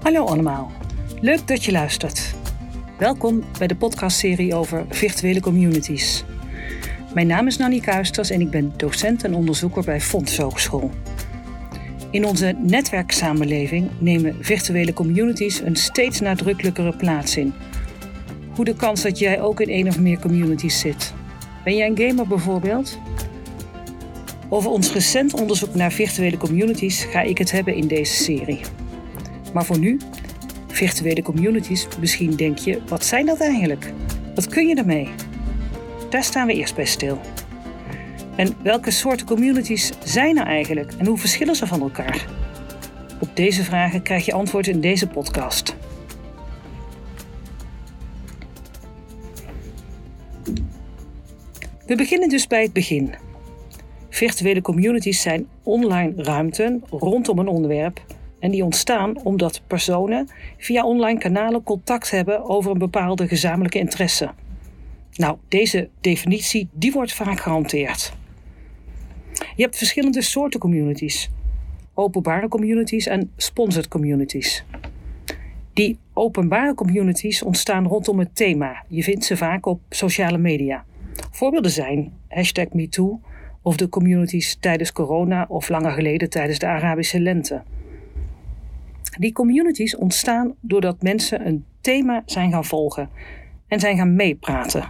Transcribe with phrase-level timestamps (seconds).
[0.00, 0.72] Hallo allemaal,
[1.20, 2.34] leuk dat je luistert.
[2.98, 6.24] Welkom bij de podcastserie over virtuele communities.
[7.14, 10.90] Mijn naam is Nanny Kuisters en ik ben docent en onderzoeker bij Fonds Hogeschool.
[12.10, 17.54] In onze netwerksamenleving nemen virtuele communities een steeds nadrukkelijkere plaats in.
[18.54, 21.14] Hoe de kans dat jij ook in één of meer communities zit.
[21.64, 22.98] Ben jij een gamer bijvoorbeeld?
[24.48, 28.60] Over ons recent onderzoek naar virtuele communities ga ik het hebben in deze serie.
[29.52, 29.98] Maar voor nu,
[30.66, 33.92] virtuele communities, misschien denk je, wat zijn dat eigenlijk?
[34.34, 35.08] Wat kun je ermee?
[36.10, 37.20] Daar staan we eerst bij stil.
[38.36, 42.26] En welke soorten communities zijn er eigenlijk en hoe verschillen ze van elkaar?
[43.20, 45.76] Op deze vragen krijg je antwoord in deze podcast.
[51.86, 53.14] We beginnen dus bij het begin.
[54.08, 58.00] Virtuele communities zijn online ruimten rondom een onderwerp
[58.40, 64.30] en die ontstaan omdat personen via online kanalen contact hebben over een bepaalde gezamenlijke interesse.
[65.12, 68.12] Nou, deze definitie die wordt vaak gehanteerd.
[69.56, 71.30] Je hebt verschillende soorten communities.
[71.94, 74.64] Openbare communities en sponsored communities.
[75.72, 78.84] Die openbare communities ontstaan rondom het thema.
[78.88, 80.84] Je vindt ze vaak op sociale media.
[81.30, 83.20] Voorbeelden zijn hashtag MeToo
[83.62, 87.62] of de communities tijdens corona of langer geleden tijdens de Arabische lente.
[89.18, 93.08] Die communities ontstaan doordat mensen een thema zijn gaan volgen
[93.68, 94.84] en zijn gaan meepraten.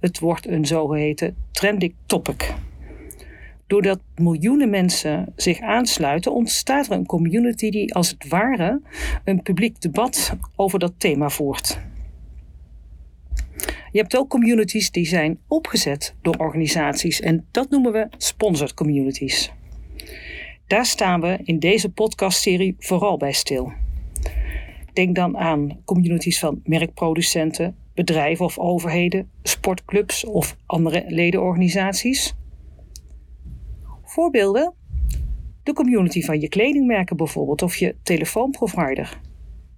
[0.00, 2.54] Het wordt een zogeheten trending topic.
[3.66, 8.80] Doordat miljoenen mensen zich aansluiten, ontstaat er een community die als het ware
[9.24, 11.80] een publiek debat over dat thema voert.
[13.92, 19.52] Je hebt ook communities die zijn opgezet door organisaties en dat noemen we sponsored communities.
[20.70, 23.72] Daar staan we in deze podcastserie vooral bij stil.
[24.92, 32.34] Denk dan aan communities van merkproducenten, bedrijven of overheden, sportclubs of andere ledenorganisaties.
[34.02, 34.74] Voorbeelden?
[35.62, 39.20] De community van je kledingmerken bijvoorbeeld of je telefoonprovider.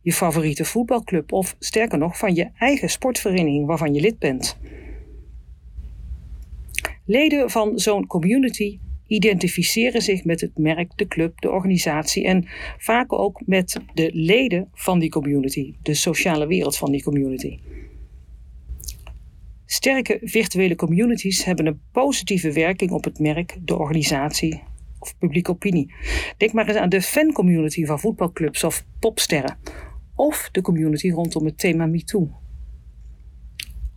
[0.03, 4.59] Je favoriete voetbalclub of sterker nog van je eigen sportvereniging waarvan je lid bent.
[7.05, 8.79] Leden van zo'n community
[9.13, 12.45] identificeren zich met het merk, de club, de organisatie en
[12.79, 17.59] vaak ook met de leden van die community, de sociale wereld van die community.
[19.67, 24.63] Sterke virtuele communities hebben een positieve werking op het merk, de organisatie
[24.99, 25.95] of publieke opinie.
[26.37, 29.59] Denk maar eens aan de fancommunity van voetbalclubs of popsterren.
[30.15, 32.31] Of de community rondom het thema MeToo.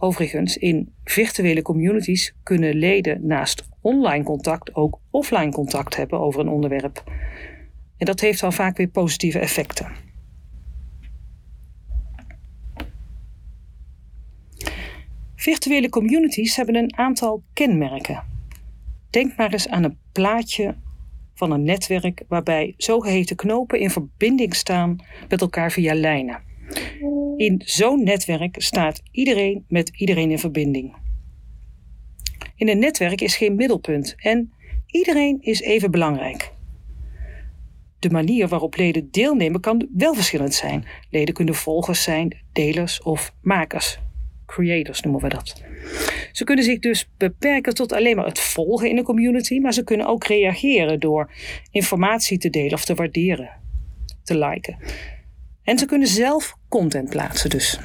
[0.05, 6.47] Overigens, in virtuele communities kunnen leden naast online contact ook offline contact hebben over een
[6.47, 7.03] onderwerp.
[7.97, 9.91] En dat heeft dan vaak weer positieve effecten.
[15.35, 18.23] Virtuele communities hebben een aantal kenmerken.
[19.09, 20.75] Denk maar eens aan een plaatje
[21.33, 24.95] van een netwerk waarbij zogeheten knopen in verbinding staan
[25.29, 26.43] met elkaar via lijnen.
[27.37, 30.95] In zo'n netwerk staat iedereen met iedereen in verbinding.
[32.55, 34.53] In een netwerk is geen middelpunt en
[34.85, 36.53] iedereen is even belangrijk.
[37.99, 40.85] De manier waarop leden deelnemen kan wel verschillend zijn.
[41.09, 43.99] Leden kunnen volgers zijn, delers of makers.
[44.45, 45.63] Creators noemen we dat.
[46.31, 49.83] Ze kunnen zich dus beperken tot alleen maar het volgen in een community, maar ze
[49.83, 51.31] kunnen ook reageren door
[51.71, 53.49] informatie te delen of te waarderen,
[54.23, 54.77] te liken.
[55.63, 57.79] En ze kunnen zelf content plaatsen dus.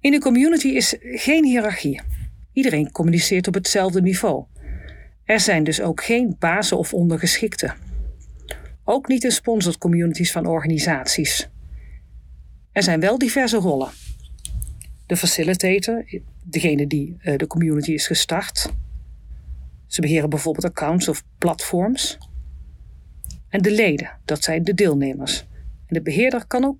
[0.00, 2.00] In een community is geen hiërarchie.
[2.52, 4.44] Iedereen communiceert op hetzelfde niveau.
[5.24, 7.74] Er zijn dus ook geen bazen of ondergeschikten.
[8.84, 11.48] Ook niet in sponsored communities van organisaties.
[12.72, 13.90] Er zijn wel diverse rollen.
[15.06, 16.04] De facilitator,
[16.42, 18.72] degene die uh, de community is gestart.
[19.86, 22.18] Ze beheren bijvoorbeeld accounts of platforms.
[23.54, 25.46] En de leden, dat zijn de deelnemers.
[25.86, 26.78] En de beheerder kan ook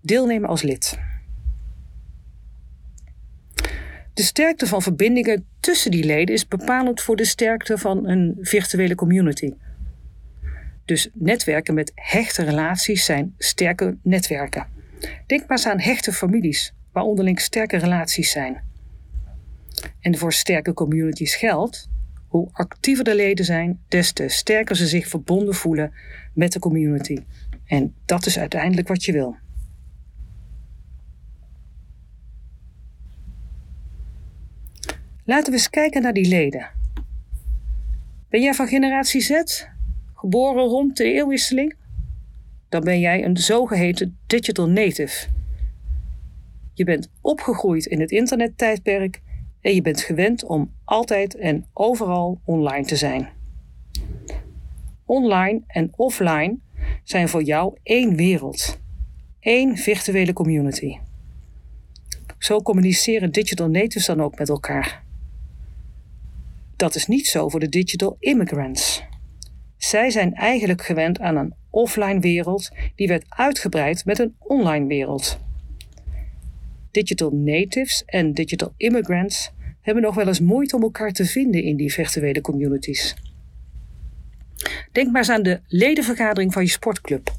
[0.00, 0.98] deelnemen als lid.
[4.14, 8.94] De sterkte van verbindingen tussen die leden is bepalend voor de sterkte van een virtuele
[8.94, 9.54] community.
[10.84, 14.66] Dus netwerken met hechte relaties zijn sterke netwerken.
[15.26, 18.62] Denk maar eens aan hechte families, waar onderling sterke relaties zijn.
[20.00, 21.88] En voor sterke communities geldt,
[22.32, 25.92] hoe actiever de leden zijn, des te sterker ze zich verbonden voelen
[26.34, 27.24] met de community.
[27.64, 29.36] En dat is uiteindelijk wat je wil.
[35.24, 36.70] Laten we eens kijken naar die leden.
[38.28, 39.42] Ben jij van generatie Z?
[40.14, 41.74] Geboren rond de eeuwwisseling?
[42.72, 45.28] dan ben jij een zogeheten digital native.
[46.74, 49.21] Je bent opgegroeid in het internettijdperk
[49.62, 53.28] en je bent gewend om altijd en overal online te zijn.
[55.04, 56.58] Online en offline
[57.04, 58.80] zijn voor jou één wereld,
[59.40, 60.98] één virtuele community.
[62.38, 65.02] Zo communiceren digital natives dan ook met elkaar.
[66.76, 69.02] Dat is niet zo voor de digital immigrants.
[69.76, 75.38] Zij zijn eigenlijk gewend aan een offline wereld die werd uitgebreid met een online wereld.
[76.92, 81.76] Digital natives en digital immigrants hebben nog wel eens moeite om elkaar te vinden in
[81.76, 83.14] die virtuele communities.
[84.92, 87.32] Denk maar eens aan de ledenvergadering van je sportclub.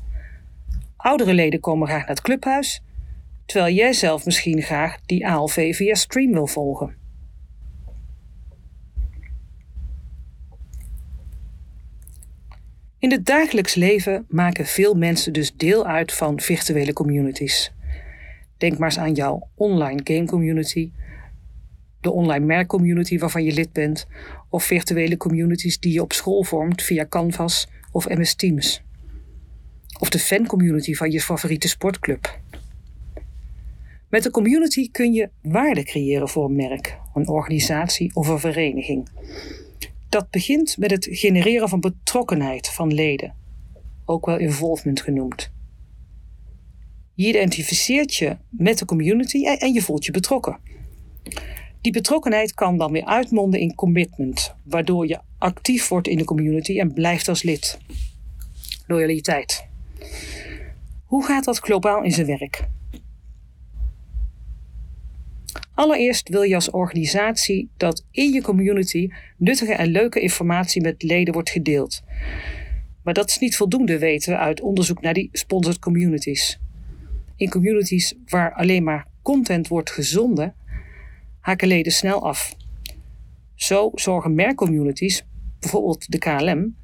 [0.98, 2.82] Oudere leden komen graag naar het clubhuis,
[3.46, 6.96] terwijl jij zelf misschien graag die ALV via stream wil volgen.
[13.00, 17.72] In het dagelijks leven maken veel mensen dus deel uit van virtuele communities.
[18.64, 20.92] Denk maar eens aan jouw online game community,
[22.02, 24.08] de online merkcommunity waarvan je lid bent,
[24.50, 28.84] of virtuele communities die je op school vormt via Canvas of MS Teams.
[30.00, 32.40] Of de fancommunity van je favoriete sportclub.
[34.10, 39.08] Met een community kun je waarde creëren voor een merk, een organisatie of een vereniging.
[40.10, 43.36] Dat begint met het genereren van betrokkenheid van leden,
[44.06, 45.52] ook wel involvement genoemd.
[47.16, 50.60] Je identificeert je met de community en je voelt je betrokken.
[51.82, 56.80] Die betrokkenheid kan dan weer uitmonden in commitment, waardoor je actief wordt in de community
[56.80, 57.78] en blijft als lid.
[58.88, 59.68] Loyaliteit.
[61.06, 62.68] Hoe gaat dat globaal in zijn werk?
[65.76, 71.34] Allereerst wil je als organisatie dat in je community nuttige en leuke informatie met leden
[71.34, 72.02] wordt gedeeld.
[73.04, 76.60] Maar dat is niet voldoende, weten we uit onderzoek naar die sponsored communities.
[77.36, 80.56] In communities waar alleen maar content wordt gezonden,
[81.40, 82.56] haken leden snel af.
[83.56, 85.26] Zo zorgen merkcommunities,
[85.60, 86.76] bijvoorbeeld de KLM,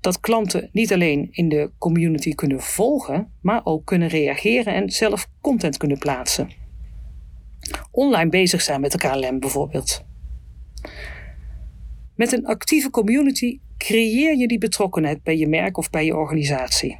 [0.00, 5.28] dat klanten niet alleen in de community kunnen volgen, maar ook kunnen reageren en zelf
[5.40, 6.50] content kunnen plaatsen.
[7.90, 10.04] Online bezig zijn met de KLM bijvoorbeeld.
[12.16, 16.98] Met een actieve community creëer je die betrokkenheid bij je merk of bij je organisatie.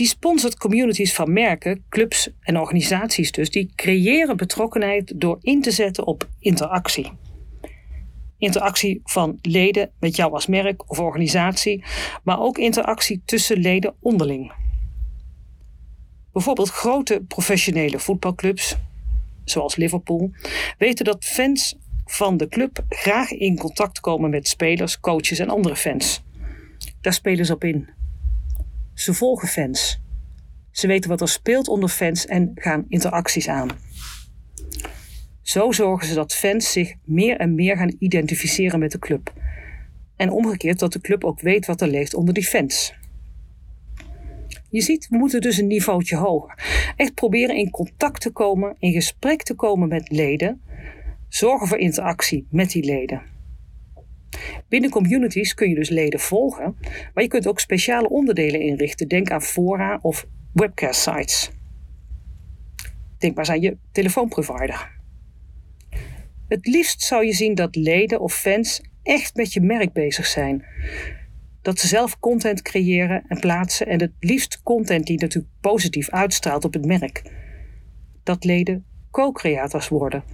[0.00, 5.70] Die sponsored communities van merken, clubs en organisaties dus, die creëren betrokkenheid door in te
[5.70, 7.10] zetten op interactie.
[8.38, 11.84] Interactie van leden met jou als merk of organisatie,
[12.22, 14.52] maar ook interactie tussen leden onderling.
[16.32, 18.76] Bijvoorbeeld grote professionele voetbalclubs,
[19.44, 20.30] zoals Liverpool,
[20.78, 25.76] weten dat fans van de club graag in contact komen met spelers, coaches en andere
[25.76, 26.22] fans.
[27.00, 27.99] Daar spelen ze op in.
[29.00, 30.00] Ze volgen fans.
[30.70, 33.68] Ze weten wat er speelt onder fans en gaan interacties aan.
[35.42, 39.32] Zo zorgen ze dat fans zich meer en meer gaan identificeren met de club.
[40.16, 42.94] En omgekeerd dat de club ook weet wat er leeft onder die fans.
[44.70, 46.54] Je ziet, we moeten dus een niveautje hoger.
[46.96, 50.62] Echt proberen in contact te komen, in gesprek te komen met leden.
[51.28, 53.22] Zorgen voor interactie met die leden.
[54.70, 56.76] Binnen communities kun je dus leden volgen,
[57.14, 59.08] maar je kunt ook speciale onderdelen inrichten.
[59.08, 61.50] Denk aan fora of webcast sites.
[63.18, 64.98] Denk maar aan je telefoonprovider.
[66.48, 70.64] Het liefst zou je zien dat leden of fans echt met je merk bezig zijn.
[71.62, 76.64] Dat ze zelf content creëren en plaatsen en het liefst content die natuurlijk positief uitstraalt
[76.64, 77.22] op het merk.
[78.22, 80.24] Dat leden co-creators worden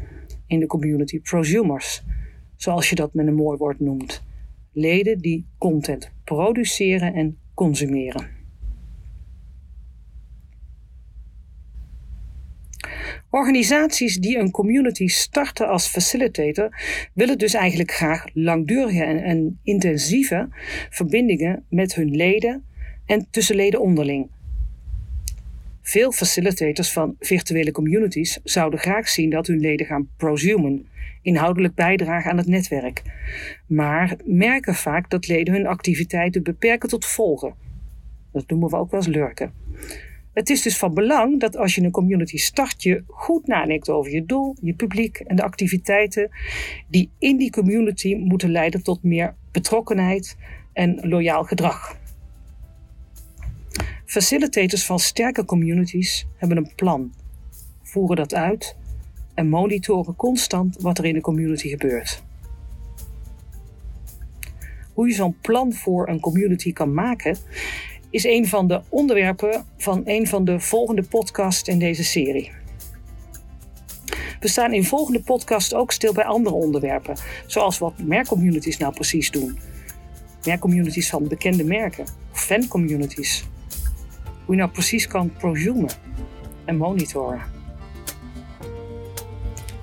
[0.47, 2.02] in de community prosumers
[2.57, 4.23] zoals je dat met een mooi woord noemt.
[4.73, 8.35] Leden die content produceren en consumeren.
[13.31, 16.81] Organisaties die een community starten als facilitator
[17.15, 20.49] willen dus eigenlijk graag langdurige en, en intensieve
[20.91, 22.65] verbindingen met hun leden
[23.07, 24.31] en tussen leden onderling.
[25.87, 30.87] Veel facilitators van virtuele communities zouden graag zien dat hun leden gaan prosumen,
[31.23, 33.02] inhoudelijk bijdragen aan het netwerk.
[33.66, 37.55] Maar merken vaak dat leden hun activiteiten beperken tot volgen.
[38.33, 39.52] Dat noemen we ook wel eens lurken.
[40.33, 44.12] Het is dus van belang dat als je een community start, je goed nadenkt over
[44.12, 46.31] je doel, je publiek en de activiteiten
[46.88, 50.37] die in die community moeten leiden tot meer betrokkenheid
[50.73, 52.05] en loyaal gedrag.
[54.07, 57.15] Facilitators van sterke communities hebben een plan,
[57.83, 58.77] voeren dat uit
[59.35, 62.25] en monitoren constant wat er in de community gebeurt.
[64.97, 67.37] hoe je zo'n plan voor een community kan maken,
[68.11, 72.53] is een van de onderwerpen van een van de volgende podcasts in deze serie.
[74.41, 79.31] We staan in volgende podcast ook stil bij andere onderwerpen, zoals wat merkcommunities nou precies
[79.31, 79.59] doen.
[80.45, 83.45] Merkcommunities van bekende merken, of fancommunities.
[84.47, 85.91] Hoe je nou precies kan prosumen
[86.65, 87.41] en monitoren.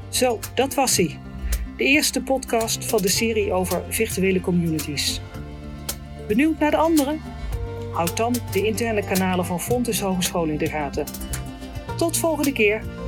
[0.09, 1.19] Zo, dat was hij.
[1.77, 5.21] De eerste podcast van de serie over virtuele communities.
[6.27, 7.15] Benieuwd naar de andere?
[7.93, 11.05] Houd dan de interne kanalen van Fontes Hogeschool in de gaten.
[11.97, 13.02] Tot volgende keer!